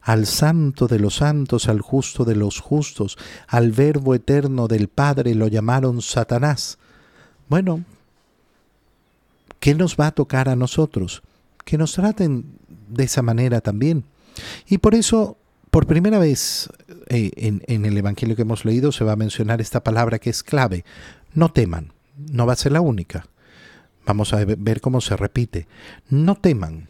al 0.00 0.26
santo 0.26 0.88
de 0.88 0.98
los 0.98 1.14
santos, 1.14 1.68
al 1.68 1.80
justo 1.82 2.24
de 2.24 2.34
los 2.34 2.58
justos, 2.58 3.16
al 3.46 3.70
verbo 3.70 4.16
eterno 4.16 4.66
del 4.66 4.88
Padre 4.88 5.36
lo 5.36 5.46
llamaron 5.46 6.02
Satanás. 6.02 6.78
Bueno, 7.48 7.84
¿qué 9.60 9.76
nos 9.76 9.94
va 9.96 10.08
a 10.08 10.12
tocar 10.12 10.48
a 10.48 10.56
nosotros? 10.56 11.22
Que 11.64 11.78
nos 11.78 11.92
traten 11.92 12.58
de 12.88 13.04
esa 13.04 13.22
manera 13.22 13.60
también. 13.60 14.02
Y 14.66 14.78
por 14.78 14.96
eso 14.96 15.36
por 15.70 15.86
primera 15.86 16.18
vez 16.18 16.68
eh, 17.12 17.30
en, 17.36 17.84
el 17.84 17.98
Evangelio 17.98 18.34
que 18.34 18.42
hemos 18.42 18.64
leído 18.64 18.90
se 18.90 19.04
va 19.04 19.12
a 19.12 19.16
mencionar 19.16 19.60
esta 19.60 19.84
palabra 19.84 20.18
que 20.18 20.30
es 20.30 20.42
clave. 20.42 20.84
No 21.34 21.52
teman. 21.52 21.92
No 22.16 22.46
va 22.46 22.54
a 22.54 22.56
ser 22.56 22.72
la 22.72 22.80
única. 22.80 23.26
Vamos 24.06 24.32
a 24.32 24.42
ver 24.44 24.80
cómo 24.80 25.02
se 25.02 25.14
repite. 25.14 25.66
No 26.08 26.36
teman. 26.36 26.88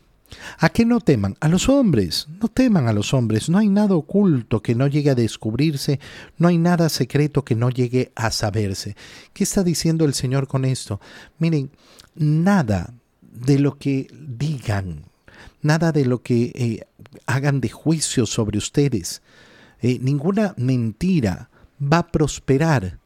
¿A 0.59 0.69
qué 0.69 0.85
no 0.85 1.01
teman? 1.01 1.37
A 1.41 1.49
los 1.49 1.69
hombres. 1.69 2.29
No 2.41 2.47
teman 2.47 2.87
a 2.87 2.93
los 2.93 3.13
hombres. 3.15 3.49
No 3.49 3.59
hay 3.59 3.69
nada 3.69 3.97
oculto 3.97 4.63
que 4.63 4.77
no 4.77 4.87
llegue 4.87 5.11
a 5.11 5.17
descubrirse. 5.17 5.99
No 6.39 6.47
hay 6.47 6.57
nada 6.57 6.89
secreto 6.89 7.45
que 7.45 7.57
no 7.57 7.71
llegue 7.71 8.13
a 8.15 8.31
saberse. 8.31 8.97
¿Qué 9.33 9.43
está 9.43 9.65
diciendo 9.65 10.05
el 10.05 10.15
Señor 10.15 10.47
con 10.47 10.65
esto? 10.65 11.01
Miren, 11.39 11.73
nada 12.15 12.95
de 13.21 13.59
lo 13.59 13.77
que 13.77 14.07
digan, 14.13 15.07
nada 15.63 15.91
de 15.91 16.05
lo 16.05 16.23
que 16.23 16.53
eh, 16.55 16.87
hagan 17.27 17.61
de 17.61 17.71
juicio 17.71 18.25
sobre 18.25 18.59
ustedes. 18.59 19.21
Eh, 19.83 19.99
ninguna 20.01 20.55
mentira 20.57 21.51
va 21.81 21.99
a 21.99 22.07
prosperar. 22.07 22.99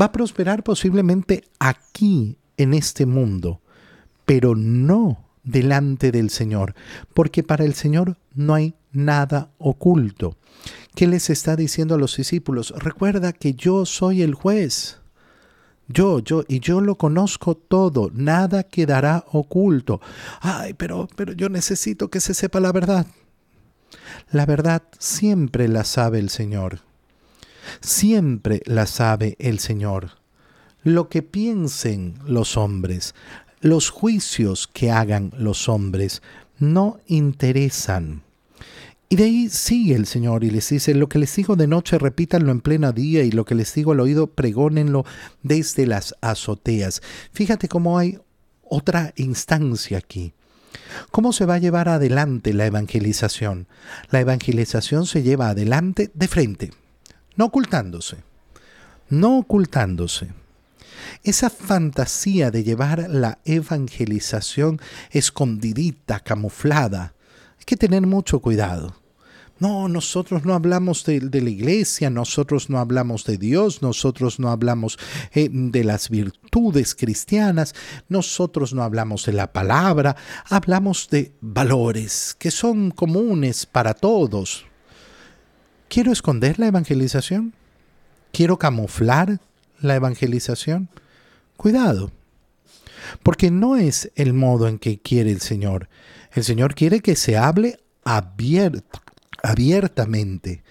Va 0.00 0.06
a 0.06 0.12
prosperar 0.12 0.62
posiblemente 0.62 1.44
aquí, 1.58 2.36
en 2.58 2.74
este 2.74 3.06
mundo, 3.06 3.60
pero 4.26 4.54
no 4.54 5.24
delante 5.44 6.12
del 6.12 6.28
Señor, 6.28 6.74
porque 7.14 7.42
para 7.42 7.64
el 7.64 7.72
Señor 7.72 8.18
no 8.34 8.54
hay 8.54 8.74
nada 8.92 9.50
oculto. 9.58 10.36
¿Qué 10.94 11.06
les 11.06 11.30
está 11.30 11.56
diciendo 11.56 11.94
a 11.94 11.98
los 11.98 12.16
discípulos? 12.16 12.74
Recuerda 12.76 13.32
que 13.32 13.54
yo 13.54 13.86
soy 13.86 14.22
el 14.22 14.34
juez. 14.34 14.98
Yo, 15.86 16.18
yo, 16.18 16.44
y 16.48 16.60
yo 16.60 16.82
lo 16.82 16.96
conozco 16.96 17.56
todo, 17.56 18.10
nada 18.12 18.64
quedará 18.64 19.24
oculto. 19.32 20.02
Ay, 20.40 20.74
pero, 20.74 21.08
pero 21.16 21.32
yo 21.32 21.48
necesito 21.48 22.10
que 22.10 22.20
se 22.20 22.34
sepa 22.34 22.60
la 22.60 22.72
verdad. 22.72 23.06
La 24.30 24.46
verdad 24.46 24.82
siempre 24.98 25.68
la 25.68 25.84
sabe 25.84 26.18
el 26.18 26.30
Señor. 26.30 26.80
Siempre 27.80 28.62
la 28.66 28.86
sabe 28.86 29.36
el 29.38 29.58
Señor. 29.58 30.12
Lo 30.82 31.08
que 31.08 31.22
piensen 31.22 32.18
los 32.26 32.56
hombres, 32.56 33.14
los 33.60 33.90
juicios 33.90 34.68
que 34.68 34.90
hagan 34.90 35.32
los 35.36 35.68
hombres, 35.68 36.22
no 36.58 36.98
interesan. 37.06 38.22
Y 39.10 39.16
de 39.16 39.24
ahí 39.24 39.48
sigue 39.48 39.94
el 39.94 40.06
Señor 40.06 40.44
y 40.44 40.50
les 40.50 40.68
dice, 40.68 40.94
lo 40.94 41.08
que 41.08 41.18
les 41.18 41.34
digo 41.34 41.56
de 41.56 41.66
noche 41.66 41.98
repítanlo 41.98 42.52
en 42.52 42.60
plena 42.60 42.92
día 42.92 43.22
y 43.22 43.30
lo 43.30 43.46
que 43.46 43.54
les 43.54 43.74
digo 43.74 43.92
al 43.92 44.00
oído 44.00 44.26
pregónenlo 44.26 45.06
desde 45.42 45.86
las 45.86 46.14
azoteas. 46.20 47.00
Fíjate 47.32 47.68
cómo 47.68 47.98
hay 47.98 48.18
otra 48.62 49.14
instancia 49.16 49.96
aquí. 49.96 50.34
¿Cómo 51.10 51.32
se 51.32 51.46
va 51.46 51.54
a 51.54 51.58
llevar 51.58 51.88
adelante 51.88 52.52
la 52.52 52.66
evangelización? 52.66 53.66
La 54.10 54.20
evangelización 54.20 55.06
se 55.06 55.22
lleva 55.22 55.48
adelante 55.48 56.10
de 56.14 56.28
frente, 56.28 56.72
no 57.36 57.46
ocultándose, 57.46 58.18
no 59.08 59.38
ocultándose. 59.38 60.28
Esa 61.24 61.50
fantasía 61.50 62.50
de 62.50 62.64
llevar 62.64 63.08
la 63.08 63.38
evangelización 63.44 64.80
escondidita, 65.10 66.20
camuflada, 66.20 67.14
hay 67.58 67.64
que 67.64 67.76
tener 67.76 68.06
mucho 68.06 68.40
cuidado. 68.40 68.94
No, 69.60 69.88
nosotros 69.88 70.44
no 70.44 70.54
hablamos 70.54 71.04
de, 71.04 71.20
la 71.20 71.50
iglesia, 71.50 72.10
nosotros 72.10 72.70
no 72.70 72.78
hablamos 72.78 73.24
de 73.24 73.38
Dios, 73.38 73.82
nosotros 73.82 74.38
no 74.38 74.50
hablamos 74.50 74.98
eh, 75.34 75.48
de 75.50 75.82
las 75.82 76.10
virtudes 76.10 76.94
cristianas, 76.94 77.74
nosotros 78.08 78.72
no 78.72 78.84
hablamos 78.84 79.26
de 79.26 79.32
la 79.32 79.52
palabra, 79.52 80.14
hablamos 80.48 81.08
de 81.10 81.32
valores 81.40 82.36
que 82.38 82.52
son 82.52 82.92
comunes 82.92 83.66
para 83.66 83.94
todos. 83.94 84.64
¿Quiero 85.88 86.12
esconder 86.12 86.60
la 86.60 86.68
evangelización? 86.68 87.52
¿Quiero 88.30 88.58
camuflar 88.58 89.40
la 89.80 89.96
evangelización? 89.96 90.88
Cuidado, 91.56 92.12
porque 93.24 93.50
no 93.50 93.74
es 93.74 94.12
el 94.14 94.34
modo 94.34 94.68
en 94.68 94.78
que 94.78 95.00
quiere 95.00 95.32
el 95.32 95.40
Señor. 95.40 95.88
El 96.32 96.44
Señor 96.44 96.76
quiere 96.76 97.00
que 97.00 97.16
se 97.16 97.36
hable 97.36 97.80
abierto 98.04 99.00
abiertamente, 99.42 100.62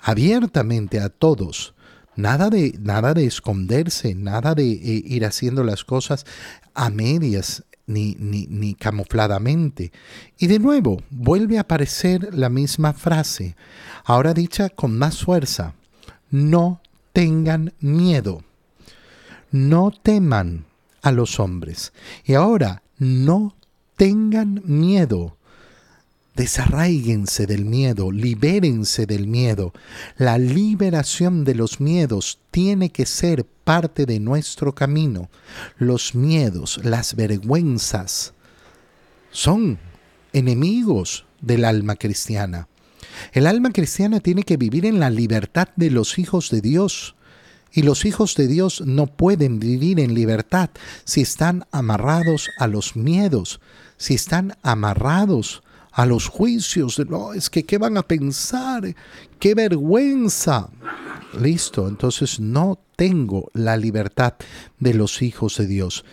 abiertamente 0.00 1.00
a 1.00 1.08
todos. 1.08 1.74
Nada 2.14 2.48
de, 2.48 2.78
nada 2.80 3.12
de 3.12 3.26
esconderse, 3.26 4.14
nada 4.14 4.54
de 4.54 4.64
eh, 4.64 5.02
ir 5.04 5.26
haciendo 5.26 5.64
las 5.64 5.84
cosas 5.84 6.24
a 6.74 6.88
medias 6.88 7.64
ni, 7.86 8.16
ni, 8.18 8.46
ni 8.46 8.74
camufladamente. 8.74 9.92
Y 10.38 10.46
de 10.46 10.58
nuevo, 10.58 11.02
vuelve 11.10 11.58
a 11.58 11.62
aparecer 11.62 12.34
la 12.34 12.48
misma 12.48 12.94
frase, 12.94 13.56
ahora 14.04 14.32
dicha 14.34 14.70
con 14.70 14.96
más 14.96 15.22
fuerza. 15.22 15.74
No 16.30 16.80
tengan 17.12 17.72
miedo. 17.80 18.42
No 19.50 19.90
teman 19.90 20.66
a 21.02 21.12
los 21.12 21.38
hombres. 21.38 21.92
Y 22.24 22.34
ahora, 22.34 22.82
no 22.98 23.54
tengan 23.96 24.62
miedo. 24.64 25.36
Desarraíguense 26.36 27.46
del 27.46 27.64
miedo, 27.64 28.12
libérense 28.12 29.06
del 29.06 29.26
miedo. 29.26 29.72
La 30.18 30.36
liberación 30.36 31.44
de 31.44 31.54
los 31.54 31.80
miedos 31.80 32.40
tiene 32.50 32.90
que 32.90 33.06
ser 33.06 33.46
parte 33.46 34.04
de 34.04 34.20
nuestro 34.20 34.74
camino. 34.74 35.30
Los 35.78 36.14
miedos, 36.14 36.78
las 36.84 37.16
vergüenzas, 37.16 38.34
son 39.30 39.78
enemigos 40.34 41.24
del 41.40 41.64
alma 41.64 41.96
cristiana. 41.96 42.68
El 43.32 43.46
alma 43.46 43.70
cristiana 43.70 44.20
tiene 44.20 44.42
que 44.42 44.58
vivir 44.58 44.84
en 44.84 45.00
la 45.00 45.08
libertad 45.08 45.68
de 45.76 45.90
los 45.90 46.18
hijos 46.18 46.50
de 46.50 46.60
Dios. 46.60 47.16
Y 47.72 47.80
los 47.80 48.04
hijos 48.04 48.34
de 48.34 48.46
Dios 48.46 48.82
no 48.82 49.06
pueden 49.06 49.58
vivir 49.58 50.00
en 50.00 50.12
libertad 50.12 50.68
si 51.04 51.22
están 51.22 51.64
amarrados 51.70 52.50
a 52.58 52.66
los 52.66 52.94
miedos, 52.94 53.58
si 53.96 54.14
están 54.14 54.54
amarrados 54.62 55.62
a 55.96 56.04
los 56.04 56.28
juicios 56.28 56.98
no, 57.08 57.32
es 57.32 57.48
que 57.48 57.64
qué 57.64 57.78
van 57.78 57.96
a 57.96 58.02
pensar, 58.02 58.94
qué 59.38 59.54
vergüenza. 59.54 60.68
Listo, 61.40 61.88
entonces 61.88 62.38
no 62.38 62.78
tengo 62.96 63.48
la 63.54 63.78
libertad 63.78 64.34
de 64.78 64.92
los 64.92 65.22
hijos 65.22 65.56
de 65.56 65.66
Dios. 65.66 66.04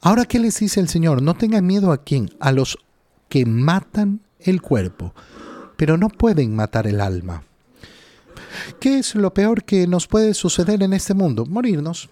Ahora, 0.00 0.24
¿qué 0.24 0.40
les 0.40 0.58
dice 0.58 0.80
el 0.80 0.88
Señor? 0.88 1.22
No 1.22 1.34
tengan 1.34 1.64
miedo 1.64 1.92
a 1.92 2.02
quién, 2.02 2.28
a 2.40 2.50
los 2.50 2.76
que 3.28 3.46
matan 3.46 4.18
el 4.40 4.60
cuerpo, 4.60 5.14
pero 5.76 5.96
no 5.96 6.08
pueden 6.08 6.56
matar 6.56 6.88
el 6.88 7.00
alma. 7.00 7.44
¿Qué 8.80 8.98
es 8.98 9.14
lo 9.14 9.32
peor 9.32 9.62
que 9.62 9.86
nos 9.86 10.08
puede 10.08 10.34
suceder 10.34 10.82
en 10.82 10.92
este 10.92 11.14
mundo? 11.14 11.46
Morirnos. 11.46 12.10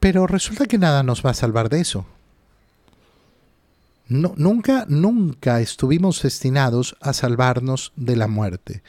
Pero 0.00 0.26
resulta 0.26 0.66
que 0.66 0.78
nada 0.78 1.04
nos 1.04 1.24
va 1.24 1.30
a 1.30 1.34
salvar 1.34 1.68
de 1.68 1.80
eso 1.80 2.06
nunca, 4.08 4.86
nunca 4.88 5.60
estuvimos 5.60 6.22
destinados 6.22 6.96
a 7.00 7.12
salvarnos 7.12 7.92
de 7.96 8.16
la 8.16 8.28
muerte. 8.28 8.82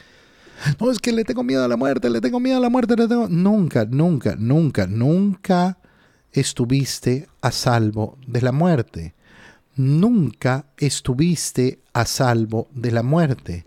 No, 0.80 0.90
es 0.90 0.98
que 0.98 1.12
le 1.12 1.24
tengo 1.24 1.42
miedo 1.42 1.64
a 1.64 1.68
la 1.68 1.76
muerte, 1.76 2.08
le 2.10 2.20
tengo 2.20 2.40
miedo 2.40 2.58
a 2.58 2.60
la 2.60 2.70
muerte, 2.70 2.96
le 2.96 3.08
tengo... 3.08 3.28
Nunca, 3.28 3.84
nunca, 3.84 4.36
nunca, 4.36 4.86
nunca 4.86 5.78
estuviste 6.32 7.28
a 7.40 7.50
salvo 7.50 8.18
de 8.26 8.42
la 8.42 8.52
muerte. 8.52 9.14
Nunca 9.76 10.66
estuviste 10.76 11.80
a 11.92 12.04
salvo 12.04 12.68
de 12.72 12.92
la 12.92 13.02
muerte. 13.02 13.66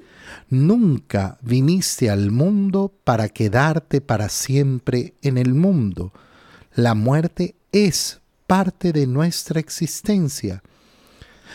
Nunca 0.49 1.37
viniste 1.41 2.09
al 2.09 2.31
mundo 2.31 2.93
para 3.03 3.29
quedarte 3.29 4.01
para 4.01 4.29
siempre 4.29 5.15
en 5.21 5.37
el 5.37 5.53
mundo. 5.53 6.13
La 6.73 6.93
muerte 6.93 7.55
es 7.71 8.21
parte 8.45 8.93
de 8.93 9.07
nuestra 9.07 9.60
existencia. 9.60 10.63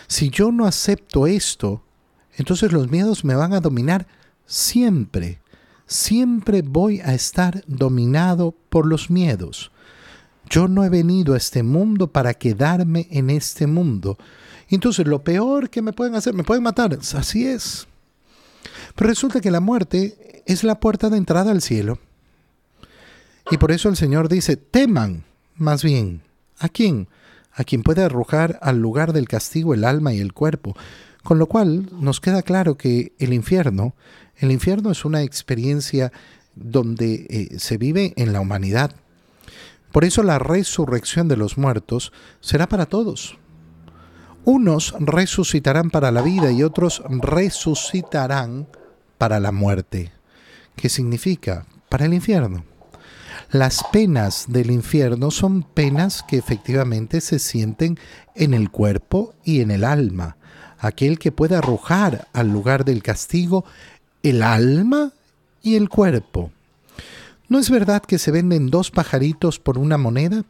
Si 0.06 0.30
yo 0.30 0.52
no 0.52 0.66
acepto 0.66 1.26
esto, 1.26 1.82
entonces 2.36 2.72
los 2.72 2.90
miedos 2.90 3.24
me 3.24 3.34
van 3.34 3.52
a 3.52 3.60
dominar 3.60 4.06
siempre. 4.46 5.40
Siempre 5.86 6.62
voy 6.62 7.00
a 7.00 7.14
estar 7.14 7.64
dominado 7.66 8.54
por 8.68 8.86
los 8.86 9.10
miedos. 9.10 9.70
Yo 10.48 10.68
no 10.68 10.84
he 10.84 10.88
venido 10.88 11.34
a 11.34 11.36
este 11.36 11.62
mundo 11.62 12.08
para 12.08 12.34
quedarme 12.34 13.08
en 13.10 13.30
este 13.30 13.66
mundo. 13.66 14.18
Entonces 14.68 15.06
lo 15.06 15.22
peor 15.22 15.70
que 15.70 15.82
me 15.82 15.92
pueden 15.92 16.14
hacer, 16.14 16.34
me 16.34 16.44
pueden 16.44 16.62
matar. 16.62 16.98
Así 17.14 17.46
es. 17.46 17.86
Pero 18.94 19.08
resulta 19.08 19.40
que 19.40 19.50
la 19.50 19.60
muerte 19.60 20.42
es 20.46 20.64
la 20.64 20.80
puerta 20.80 21.10
de 21.10 21.16
entrada 21.16 21.50
al 21.50 21.62
cielo. 21.62 21.98
Y 23.50 23.58
por 23.58 23.72
eso 23.72 23.88
el 23.88 23.96
Señor 23.96 24.28
dice, 24.28 24.56
teman 24.56 25.24
más 25.56 25.82
bien. 25.82 26.22
¿A 26.58 26.68
quién? 26.68 27.08
A 27.54 27.64
quien 27.64 27.82
puede 27.82 28.02
arrojar 28.02 28.58
al 28.62 28.78
lugar 28.78 29.12
del 29.12 29.28
castigo 29.28 29.74
el 29.74 29.84
alma 29.84 30.12
y 30.12 30.20
el 30.20 30.32
cuerpo. 30.32 30.74
Con 31.22 31.38
lo 31.38 31.46
cual 31.46 31.88
nos 32.00 32.20
queda 32.20 32.42
claro 32.42 32.76
que 32.76 33.12
el 33.18 33.32
infierno, 33.32 33.94
el 34.36 34.50
infierno 34.50 34.90
es 34.90 35.04
una 35.04 35.22
experiencia 35.22 36.12
donde 36.54 37.26
eh, 37.30 37.58
se 37.58 37.78
vive 37.78 38.12
en 38.16 38.32
la 38.32 38.40
humanidad. 38.40 38.94
Por 39.92 40.04
eso 40.04 40.22
la 40.22 40.38
resurrección 40.38 41.28
de 41.28 41.36
los 41.36 41.58
muertos 41.58 42.12
será 42.40 42.68
para 42.68 42.86
todos. 42.86 43.38
Unos 44.44 44.94
resucitarán 44.98 45.90
para 45.90 46.10
la 46.10 46.22
vida 46.22 46.50
y 46.50 46.62
otros 46.62 47.02
resucitarán 47.08 48.66
para 49.18 49.38
la 49.38 49.52
muerte. 49.52 50.10
¿Qué 50.74 50.88
significa? 50.88 51.66
Para 51.88 52.06
el 52.06 52.14
infierno. 52.14 52.64
Las 53.50 53.84
penas 53.92 54.46
del 54.48 54.70
infierno 54.70 55.30
son 55.30 55.62
penas 55.62 56.22
que 56.22 56.38
efectivamente 56.38 57.20
se 57.20 57.38
sienten 57.38 57.98
en 58.34 58.54
el 58.54 58.70
cuerpo 58.70 59.34
y 59.44 59.60
en 59.60 59.70
el 59.70 59.84
alma. 59.84 60.36
Aquel 60.78 61.18
que 61.18 61.32
puede 61.32 61.56
arrojar 61.56 62.28
al 62.32 62.50
lugar 62.50 62.84
del 62.84 63.02
castigo 63.02 63.64
el 64.22 64.42
alma 64.42 65.12
y 65.62 65.76
el 65.76 65.88
cuerpo. 65.88 66.50
¿No 67.48 67.58
es 67.58 67.70
verdad 67.70 68.02
que 68.02 68.18
se 68.18 68.30
venden 68.30 68.70
dos 68.70 68.90
pajaritos 68.90 69.58
por 69.58 69.78
una 69.78 69.98
moneda? 69.98 70.44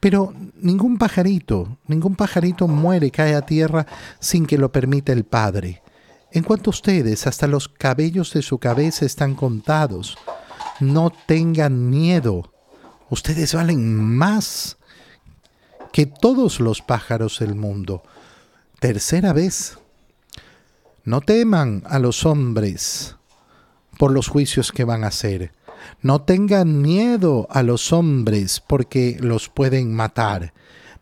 Pero 0.00 0.34
ningún 0.60 0.98
pajarito, 0.98 1.78
ningún 1.86 2.16
pajarito 2.16 2.68
muere, 2.68 3.10
cae 3.10 3.34
a 3.34 3.46
tierra 3.46 3.86
sin 4.18 4.44
que 4.44 4.58
lo 4.58 4.70
permita 4.72 5.12
el 5.12 5.24
Padre. 5.24 5.82
En 6.32 6.42
cuanto 6.42 6.70
a 6.70 6.72
ustedes, 6.72 7.26
hasta 7.26 7.46
los 7.46 7.68
cabellos 7.68 8.32
de 8.34 8.42
su 8.42 8.58
cabeza 8.58 9.06
están 9.06 9.34
contados 9.34 10.18
no 10.80 11.12
tengan 11.26 11.90
miedo. 11.90 12.52
Ustedes 13.10 13.54
valen 13.54 13.94
más 13.94 14.76
que 15.92 16.06
todos 16.06 16.60
los 16.60 16.82
pájaros 16.82 17.38
del 17.38 17.54
mundo. 17.54 18.02
Tercera 18.80 19.32
vez, 19.32 19.78
no 21.04 21.20
teman 21.20 21.82
a 21.86 21.98
los 21.98 22.26
hombres 22.26 23.16
por 23.98 24.10
los 24.10 24.28
juicios 24.28 24.72
que 24.72 24.84
van 24.84 25.04
a 25.04 25.08
hacer. 25.08 25.52
No 26.02 26.22
tengan 26.22 26.82
miedo 26.82 27.46
a 27.50 27.62
los 27.62 27.92
hombres 27.92 28.62
porque 28.66 29.16
los 29.20 29.48
pueden 29.48 29.94
matar. 29.94 30.52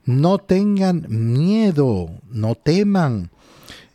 No 0.04 0.38
tengan 0.38 1.06
miedo, 1.08 2.10
no 2.28 2.54
teman. 2.54 3.31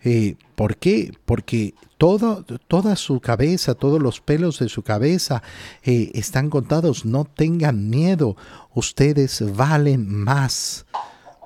Eh, 0.10 0.38
¿Por 0.56 0.78
qué? 0.78 1.12
Porque 1.26 1.76
toda 1.98 2.96
su 2.96 3.20
cabeza, 3.20 3.76
todos 3.76 4.02
los 4.02 4.22
pelos 4.22 4.60
de 4.60 4.70
su 4.70 4.82
cabeza 4.82 5.44
eh, 5.84 6.12
están 6.14 6.50
contados. 6.50 7.04
No 7.04 7.26
tengan 7.26 7.90
miedo, 7.90 8.38
ustedes 8.74 9.44
valen 9.54 10.08
más, 10.08 10.86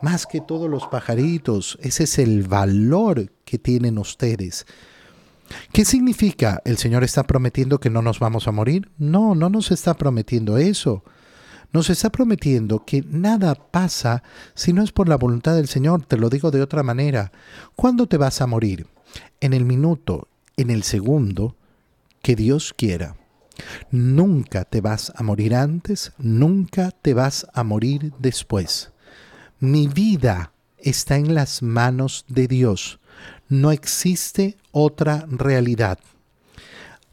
más 0.04 0.28
que 0.28 0.42
todos 0.42 0.70
los 0.70 0.86
pajaritos. 0.86 1.80
Ese 1.82 2.04
es 2.04 2.20
el 2.20 2.44
valor 2.44 3.32
que 3.46 3.58
tienen 3.58 3.98
ustedes. 3.98 4.68
¿Qué 5.74 5.84
significa? 5.84 6.62
¿El 6.64 6.78
Señor 6.78 7.04
está 7.04 7.24
prometiendo 7.24 7.80
que 7.80 7.90
no 7.90 8.04
nos 8.04 8.20
vamos 8.20 8.48
a 8.48 8.52
morir? 8.52 8.92
No, 9.00 9.34
no 9.34 9.50
nos 9.50 9.72
está 9.72 9.96
prometiendo 9.96 10.60
eso. 10.60 11.04
Nos 11.74 11.90
está 11.90 12.10
prometiendo 12.10 12.84
que 12.86 13.04
nada 13.08 13.56
pasa 13.56 14.24
si 14.56 14.74
no 14.74 14.84
es 14.84 14.92
por 14.92 15.08
la 15.08 15.16
voluntad 15.16 15.56
del 15.56 15.70
Señor. 15.70 16.06
Te 16.06 16.18
lo 16.18 16.30
digo 16.30 16.52
de 16.52 16.62
otra 16.62 16.84
manera. 16.84 17.32
¿Cuándo 17.76 18.08
te 18.08 18.18
vas 18.18 18.42
a 18.42 18.48
morir? 18.48 18.88
En 19.40 19.54
el 19.54 19.64
minuto, 19.64 20.28
en 20.58 20.70
el 20.70 20.84
segundo 20.84 21.56
que 22.22 22.36
Dios 22.36 22.74
quiera. 22.76 23.16
Nunca 23.90 24.66
te 24.66 24.82
vas 24.82 25.14
a 25.16 25.24
morir 25.24 25.56
antes, 25.56 26.14
nunca 26.18 26.92
te 26.92 27.14
vas 27.14 27.48
a 27.54 27.64
morir 27.64 28.14
después. 28.20 28.92
Mi 29.60 29.88
vida 29.88 30.52
está 30.78 31.18
en 31.18 31.34
las 31.34 31.62
manos 31.62 32.26
de 32.28 32.48
Dios. 32.48 33.00
No 33.48 33.72
existe 33.72 34.58
otra 34.72 35.26
realidad. 35.30 36.00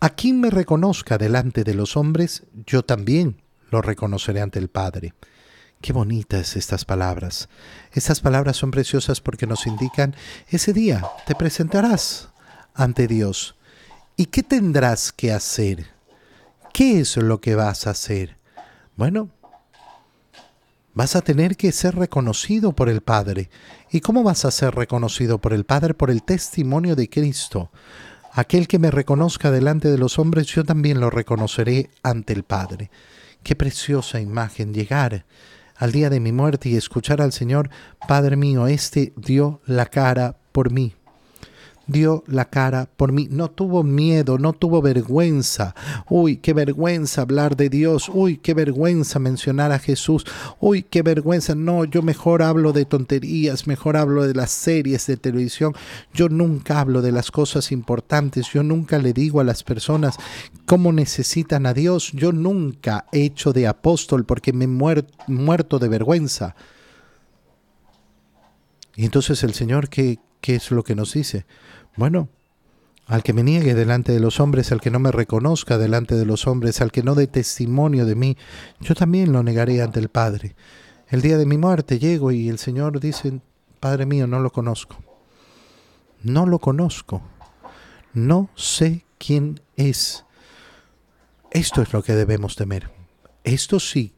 A 0.00 0.10
quien 0.10 0.40
me 0.40 0.50
reconozca 0.50 1.18
delante 1.18 1.64
de 1.64 1.74
los 1.74 1.96
hombres, 1.96 2.44
yo 2.66 2.84
también 2.84 3.36
lo 3.70 3.83
reconoceré 3.83 4.40
ante 4.40 4.59
el 4.59 4.68
Padre. 4.68 5.14
Qué 5.81 5.92
bonitas 5.92 6.57
estas 6.57 6.85
palabras. 6.85 7.48
Estas 7.92 8.20
palabras 8.20 8.57
son 8.57 8.70
preciosas 8.70 9.20
porque 9.20 9.46
nos 9.46 9.66
indican, 9.66 10.14
ese 10.48 10.72
día 10.72 11.04
te 11.26 11.35
presentarás 11.35 12.31
ante 12.74 13.07
Dios. 13.07 13.54
¿Y 14.16 14.26
qué 14.26 14.42
tendrás 14.42 15.12
que 15.12 15.33
hacer? 15.33 15.87
¿Qué 16.72 17.00
es 17.00 17.16
lo 17.16 17.40
que 17.40 17.54
vas 17.54 17.87
a 17.87 17.90
hacer? 17.90 18.37
Bueno, 18.96 19.31
vas 20.94 21.14
a 21.14 21.22
tener 21.22 21.57
que 21.57 21.70
ser 21.70 21.94
reconocido 21.94 22.72
por 22.72 22.88
el 22.88 23.00
Padre. 23.00 23.48
¿Y 23.92 24.00
cómo 24.00 24.24
vas 24.24 24.44
a 24.44 24.50
ser 24.50 24.74
reconocido 24.74 25.38
por 25.38 25.52
el 25.52 25.64
Padre? 25.64 25.94
Por 25.94 26.11
el 26.11 26.24
testimonio 26.24 26.96
de 26.96 27.09
Cristo. 27.09 27.70
Aquel 28.33 28.66
que 28.66 28.81
me 28.81 28.90
reconozca 28.90 29.52
delante 29.52 29.88
de 29.88 29.98
los 29.98 30.18
hombres, 30.18 30.48
yo 30.48 30.64
también 30.64 31.00
lo 31.00 31.11
reconoceré 31.11 31.90
ante 32.02 32.33
el 32.33 32.42
Padre. 32.42 32.90
Qué 33.42 33.55
preciosa 33.57 34.20
imagen 34.20 34.74
llegar 34.74 35.24
al 35.77 35.92
día 35.92 36.11
de 36.11 36.20
mi 36.20 36.33
muerte 36.33 36.68
y 36.68 36.77
escuchar 36.77 37.22
al 37.22 37.33
Señor, 37.33 37.70
Padre 38.07 38.37
mío, 38.37 38.66
este 38.66 39.12
dio 39.16 39.61
la 39.64 39.87
cara 39.87 40.37
por 40.53 40.72
mí 40.72 40.94
dio 41.88 42.22
la 42.27 42.44
cara 42.44 42.88
por 42.96 43.12
mí, 43.12 43.29
no 43.31 43.51
tuvo 43.51 43.83
miedo, 43.83 44.38
no 44.38 44.53
tuvo 44.53 44.81
vergüenza. 44.81 45.74
Uy, 46.09 46.37
qué 46.37 46.53
vergüenza 46.53 47.22
hablar 47.22 47.57
de 47.57 47.68
Dios, 47.68 48.09
uy, 48.12 48.37
qué 48.37 48.55
vergüenza 48.55 49.18
mencionar 49.18 49.72
a 49.72 49.79
Jesús, 49.79 50.24
uy, 50.61 50.85
qué 50.85 51.03
vergüenza. 51.03 51.55
No, 51.55 51.85
yo 51.85 52.03
mejor 52.03 52.42
hablo 52.42 52.72
de 52.72 52.85
tonterías, 52.85 53.66
mejor 53.66 53.96
hablo 53.96 54.27
de 54.27 54.35
las 54.35 54.51
series 54.51 55.07
de 55.07 55.16
televisión. 55.16 55.74
Yo 56.12 56.29
nunca 56.29 56.81
hablo 56.81 57.03
de 57.03 57.11
las 57.11 57.31
cosas 57.31 57.72
importantes, 57.72 58.48
yo 58.53 58.62
nunca 58.62 58.98
le 58.98 59.12
digo 59.12 59.40
a 59.40 59.44
las 59.44 59.64
personas 59.64 60.16
cómo 60.66 60.92
necesitan 60.92 61.66
a 61.66 61.74
Dios. 61.74 62.12
Yo 62.12 62.33
nunca 62.33 63.07
he 63.12 63.22
hecho 63.22 63.53
de 63.53 63.66
apóstol 63.66 64.24
porque 64.24 64.53
me 64.53 64.66
he 64.66 65.05
muerto 65.27 65.79
de 65.79 65.88
vergüenza. 65.88 66.55
Y 68.94 69.05
entonces 69.05 69.42
el 69.44 69.55
Señor, 69.55 69.88
¿qué, 69.88 70.18
¿qué 70.40 70.57
es 70.57 70.70
lo 70.70 70.83
que 70.83 70.96
nos 70.96 71.12
dice? 71.12 71.46
Bueno, 71.98 72.28
al 73.08 73.24
que 73.24 73.32
me 73.32 73.42
niegue 73.42 73.74
delante 73.74 74.12
de 74.12 74.20
los 74.20 74.38
hombres, 74.38 74.70
al 74.70 74.80
que 74.80 74.92
no 74.92 75.00
me 75.00 75.11
reconozca 75.11 75.78
delante 75.78 76.14
de 76.14 76.26
los 76.26 76.46
hombres, 76.46 76.80
al 76.80 76.92
que 76.92 77.02
no 77.02 77.16
dé 77.16 77.26
testimonio 77.26 78.06
de 78.06 78.14
mí, 78.14 78.37
yo 78.78 78.94
también 78.94 79.32
lo 79.32 79.42
negaré 79.42 79.82
ante 79.82 79.98
el 79.98 80.08
Padre. 80.08 80.54
El 81.08 81.22
día 81.22 81.37
de 81.37 81.44
mi 81.44 81.58
muerte 81.58 81.98
llego 81.98 82.30
y 82.30 82.48
el 82.48 82.61
Señor 82.61 83.00
dice, 83.00 83.40
Padre 83.80 84.06
mío, 84.06 84.28
no 84.28 84.38
lo 84.38 84.50
conozco. 84.50 85.02
No 86.22 86.46
lo 86.46 86.61
conozco. 86.61 87.20
No 88.14 88.48
sé 88.54 89.04
quién 89.18 89.61
es. 89.76 90.24
Esto 91.50 91.82
es 91.82 91.92
lo 91.92 92.04
que 92.04 92.12
debemos 92.12 92.54
temer. 92.54 92.92
Esto 93.42 93.80
sí 93.80 94.14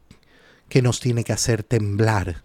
que 0.68 0.82
nos 0.82 1.00
tiene 1.00 1.24
que 1.24 1.32
hacer 1.32 1.62
temblar, 1.62 2.44